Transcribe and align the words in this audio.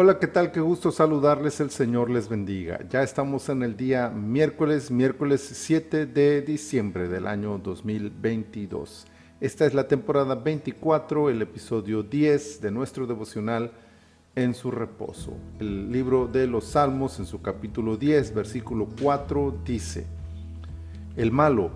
Hola, 0.00 0.20
¿qué 0.20 0.28
tal? 0.28 0.52
Qué 0.52 0.60
gusto 0.60 0.92
saludarles, 0.92 1.58
el 1.58 1.70
Señor 1.70 2.08
les 2.08 2.28
bendiga. 2.28 2.78
Ya 2.88 3.02
estamos 3.02 3.48
en 3.48 3.64
el 3.64 3.76
día 3.76 4.10
miércoles, 4.10 4.92
miércoles 4.92 5.40
7 5.40 6.06
de 6.06 6.40
diciembre 6.40 7.08
del 7.08 7.26
año 7.26 7.58
2022. 7.58 9.08
Esta 9.40 9.66
es 9.66 9.74
la 9.74 9.88
temporada 9.88 10.36
24, 10.36 11.30
el 11.30 11.42
episodio 11.42 12.04
10 12.04 12.60
de 12.60 12.70
nuestro 12.70 13.08
devocional 13.08 13.72
en 14.36 14.54
su 14.54 14.70
reposo. 14.70 15.32
El 15.58 15.90
libro 15.90 16.28
de 16.28 16.46
los 16.46 16.66
Salmos 16.66 17.18
en 17.18 17.26
su 17.26 17.42
capítulo 17.42 17.96
10, 17.96 18.34
versículo 18.34 18.86
4 19.02 19.62
dice, 19.64 20.06
El 21.16 21.32
malo, 21.32 21.72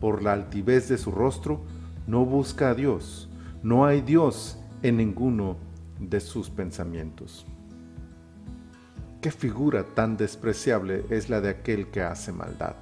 por 0.00 0.22
la 0.22 0.32
altivez 0.32 0.88
de 0.88 0.96
su 0.96 1.10
rostro, 1.10 1.60
no 2.06 2.24
busca 2.24 2.70
a 2.70 2.74
Dios, 2.74 3.28
no 3.62 3.84
hay 3.84 4.00
Dios 4.00 4.56
en 4.82 4.96
ninguno 4.96 5.58
de 6.00 6.20
sus 6.20 6.48
pensamientos. 6.48 7.44
¿Qué 9.26 9.32
figura 9.32 9.82
tan 9.82 10.16
despreciable 10.16 11.04
es 11.10 11.28
la 11.28 11.40
de 11.40 11.48
aquel 11.48 11.88
que 11.88 12.00
hace 12.00 12.30
maldad? 12.30 12.76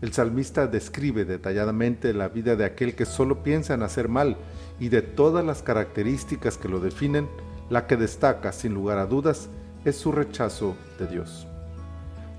El 0.00 0.12
salmista 0.12 0.68
describe 0.68 1.24
detalladamente 1.24 2.14
la 2.14 2.28
vida 2.28 2.54
de 2.54 2.64
aquel 2.64 2.94
que 2.94 3.04
solo 3.04 3.42
piensa 3.42 3.74
en 3.74 3.82
hacer 3.82 4.08
mal 4.08 4.36
y 4.78 4.90
de 4.90 5.02
todas 5.02 5.44
las 5.44 5.60
características 5.60 6.56
que 6.56 6.68
lo 6.68 6.78
definen, 6.78 7.28
la 7.68 7.88
que 7.88 7.96
destaca 7.96 8.52
sin 8.52 8.74
lugar 8.74 8.98
a 8.98 9.06
dudas 9.06 9.48
es 9.84 9.96
su 9.96 10.12
rechazo 10.12 10.76
de 11.00 11.08
Dios. 11.08 11.48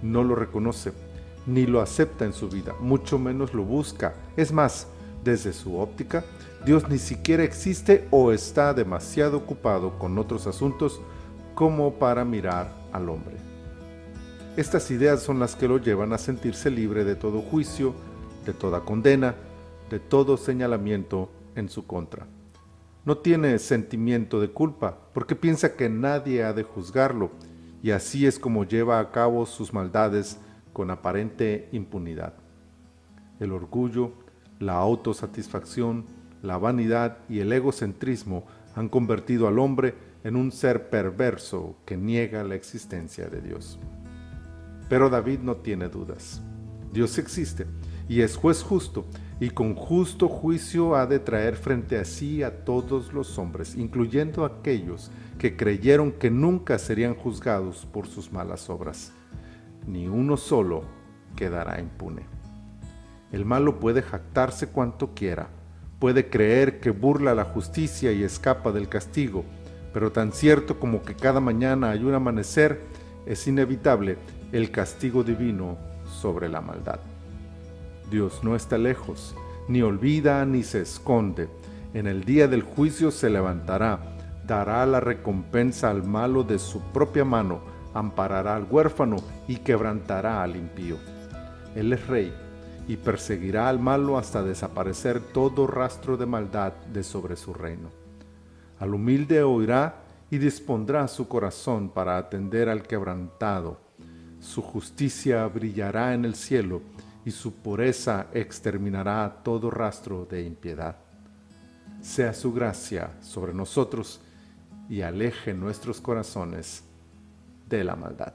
No 0.02 0.24
lo 0.24 0.34
reconoce, 0.34 0.94
ni 1.46 1.66
lo 1.66 1.82
acepta 1.82 2.24
en 2.24 2.32
su 2.32 2.48
vida, 2.48 2.76
mucho 2.80 3.20
menos 3.20 3.54
lo 3.54 3.66
busca. 3.66 4.14
Es 4.38 4.54
más, 4.54 4.88
desde 5.22 5.52
su 5.52 5.78
óptica, 5.78 6.24
Dios 6.66 6.88
ni 6.88 7.00
siquiera 7.00 7.44
existe 7.44 8.08
o 8.10 8.32
está 8.32 8.74
demasiado 8.74 9.36
ocupado 9.36 10.00
con 10.00 10.18
otros 10.18 10.48
asuntos 10.48 11.02
como 11.56 11.94
para 11.94 12.26
mirar 12.26 12.70
al 12.92 13.10
hombre. 13.10 13.38
Estas 14.58 14.92
ideas 14.92 15.24
son 15.24 15.40
las 15.40 15.56
que 15.56 15.68
lo 15.68 15.80
llevan 15.80 16.14
a 16.14 16.18
sentirse 16.18 16.70
libre 16.70 17.04
de 17.04 17.16
todo 17.16 17.42
juicio, 17.42 17.96
de 18.46 18.54
toda 18.54 18.82
condena, 18.82 19.36
de 19.90 20.00
todo 20.00 20.38
señalamiento 20.38 21.30
en 21.56 21.70
su 21.70 21.88
contra. 21.88 22.28
No 23.06 23.18
tiene 23.18 23.58
sentimiento 23.60 24.40
de 24.40 24.50
culpa 24.50 24.98
porque 25.14 25.36
piensa 25.36 25.76
que 25.76 25.90
nadie 25.90 26.44
ha 26.44 26.54
de 26.54 26.64
juzgarlo 26.64 27.32
y 27.82 27.92
así 27.92 28.26
es 28.26 28.40
como 28.40 28.66
lleva 28.66 29.00
a 29.00 29.12
cabo 29.12 29.46
sus 29.46 29.74
maldades 29.74 30.40
con 30.74 30.92
aparente 30.92 31.70
impunidad. 31.72 32.34
El 33.40 33.52
orgullo, 33.52 34.12
la 34.60 34.74
autosatisfacción, 34.74 36.06
la 36.42 36.58
vanidad 36.58 37.18
y 37.30 37.40
el 37.40 37.52
egocentrismo 37.54 38.46
han 38.76 38.90
convertido 38.90 39.48
al 39.48 39.60
hombre 39.60 39.96
en 40.26 40.36
un 40.36 40.52
ser 40.52 40.90
perverso 40.90 41.78
que 41.86 41.96
niega 41.96 42.44
la 42.44 42.56
existencia 42.56 43.28
de 43.28 43.42
Dios. 43.42 43.78
Pero 44.90 45.12
David 45.12 45.40
no 45.42 45.58
tiene 45.58 45.88
dudas. 45.88 46.42
Dios 46.92 47.20
existe 47.20 47.68
y 48.10 48.22
es 48.22 48.36
juez 48.36 48.64
justo, 48.64 49.06
y 49.40 49.52
con 49.52 49.76
justo 49.76 50.28
juicio 50.28 50.96
ha 50.96 51.06
de 51.06 51.20
traer 51.20 51.56
frente 51.56 52.00
a 52.00 52.06
sí 52.06 52.42
a 52.42 52.66
todos 52.66 53.14
los 53.14 53.38
hombres, 53.38 53.76
incluyendo 53.76 54.46
aquellos 54.46 55.12
que 55.38 55.56
creyeron 55.56 56.12
que 56.12 56.32
nunca 56.32 56.80
serían 56.80 57.14
juzgados 57.14 57.86
por 57.86 58.08
sus 58.08 58.32
malas 58.32 58.68
obras. 58.68 59.12
Ni 59.86 60.08
uno 60.08 60.38
solo 60.38 60.86
quedará 61.36 61.80
impune. 61.80 62.24
El 63.32 63.46
malo 63.46 63.80
puede 63.80 64.02
jactarse 64.02 64.70
cuanto 64.70 65.14
quiera, 65.14 65.50
puede 66.00 66.32
creer 66.32 66.80
que 66.80 66.90
burla 66.90 67.36
la 67.36 67.46
justicia 67.46 68.12
y 68.12 68.24
escapa 68.24 68.72
del 68.72 68.90
castigo, 68.90 69.46
pero 69.96 70.12
tan 70.12 70.34
cierto 70.34 70.78
como 70.78 71.04
que 71.04 71.16
cada 71.16 71.40
mañana 71.40 71.92
hay 71.92 72.04
un 72.04 72.14
amanecer, 72.14 72.82
es 73.26 73.48
inevitable 73.48 74.18
el 74.52 74.70
castigo 74.70 75.24
divino 75.24 75.78
sobre 76.04 76.50
la 76.50 76.60
maldad. 76.60 77.00
Dios 78.12 78.42
no 78.44 78.58
está 78.58 78.78
lejos, 78.78 79.38
ni 79.70 79.82
olvida 79.82 80.46
ni 80.46 80.64
se 80.64 80.82
esconde. 80.82 81.48
En 81.94 82.08
el 82.08 82.26
día 82.26 82.50
del 82.50 82.62
juicio 82.62 83.10
se 83.10 83.30
levantará, 83.30 84.18
dará 84.46 84.86
la 84.86 85.00
recompensa 85.00 85.92
al 85.92 86.04
malo 86.04 86.44
de 86.44 86.60
su 86.60 86.82
propia 86.92 87.24
mano, 87.24 87.62
amparará 87.94 88.58
al 88.58 88.68
huérfano 88.70 89.16
y 89.48 89.60
quebrantará 89.60 90.44
al 90.44 90.58
impío. 90.58 90.98
Él 91.74 91.94
es 91.94 92.06
rey 92.08 92.34
y 92.90 92.98
perseguirá 92.98 93.70
al 93.70 93.80
malo 93.80 94.18
hasta 94.18 94.44
desaparecer 94.44 95.22
todo 95.22 95.68
rastro 95.68 96.18
de 96.18 96.26
maldad 96.26 96.74
de 96.92 97.02
sobre 97.02 97.38
su 97.38 97.54
reino. 97.54 98.05
Al 98.80 98.94
humilde 98.94 99.44
oirá 99.44 99.96
y 100.30 100.38
dispondrá 100.38 101.08
su 101.08 101.28
corazón 101.28 101.90
para 101.90 102.18
atender 102.18 102.70
al 102.70 102.84
quebrantado. 102.84 103.80
Su 104.40 104.62
justicia 104.62 105.46
brillará 105.48 106.14
en 106.14 106.26
el 106.26 106.36
cielo 106.36 106.82
y 107.26 107.32
su 107.32 107.54
pureza 107.54 108.28
exterminará 108.34 109.42
todo 109.44 109.72
rastro 109.72 110.26
de 110.26 110.44
impiedad. 110.44 110.98
Sea 112.02 112.34
su 112.34 112.54
gracia 112.54 113.12
sobre 113.22 113.54
nosotros 113.54 114.20
y 114.90 115.02
aleje 115.02 115.54
nuestros 115.54 116.00
corazones 116.00 116.84
de 117.68 117.84
la 117.84 117.96
maldad. 117.96 118.34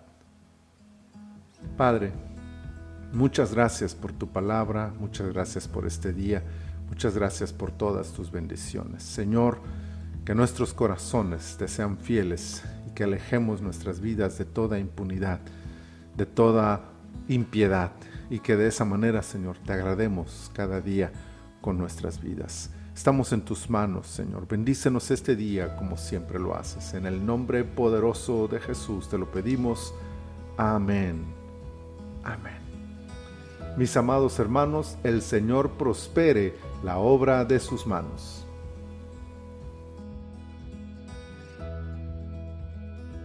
Padre, 1.77 2.13
muchas 3.13 3.55
gracias 3.55 3.95
por 3.95 4.13
tu 4.13 4.27
palabra, 4.27 4.93
muchas 4.99 5.33
gracias 5.33 5.69
por 5.69 5.87
este 5.87 6.13
día, 6.13 6.43
muchas 6.89 7.15
gracias 7.15 7.53
por 7.53 7.71
todas 7.71 8.13
tus 8.13 8.33
bendiciones. 8.33 9.03
Señor, 9.03 9.59
que 10.25 10.35
nuestros 10.35 10.75
corazones 10.75 11.57
te 11.59 11.69
sean 11.69 11.97
fieles 11.99 12.63
y 12.87 12.91
que 12.91 13.05
alejemos 13.05 13.63
nuestras 13.63 14.01
vidas 14.01 14.39
de 14.39 14.45
toda 14.45 14.79
impunidad, 14.79 15.41
de 16.17 16.27
toda 16.27 16.83
impiedad 17.29 17.93
y 18.29 18.41
que 18.41 18.57
de 18.57 18.69
esa 18.69 18.85
manera, 18.85 19.23
Señor, 19.23 19.57
te 19.65 19.73
agrademos 19.73 20.51
cada 20.55 20.81
día 20.81 21.11
con 21.61 21.79
nuestras 21.79 22.21
vidas. 22.23 22.71
Estamos 22.95 23.33
en 23.33 23.43
tus 23.43 23.71
manos, 23.71 24.07
Señor. 24.07 24.47
Bendícenos 24.47 25.11
este 25.11 25.35
día 25.37 25.77
como 25.77 25.97
siempre 25.97 26.39
lo 26.39 26.55
haces. 26.55 26.93
En 26.95 27.07
el 27.07 27.25
nombre 27.25 27.65
poderoso 27.65 28.47
de 28.47 28.61
Jesús 28.61 29.09
te 29.09 29.17
lo 29.17 29.31
pedimos. 29.31 29.95
Amén. 30.57 31.25
Amén. 32.23 32.61
Mis 33.77 33.97
amados 33.97 34.39
hermanos, 34.39 34.99
el 35.03 35.23
Señor 35.23 35.71
prospere 35.71 36.55
la 36.85 36.99
obra 36.99 37.45
de 37.45 37.59
sus 37.61 37.87
manos. 37.87 38.47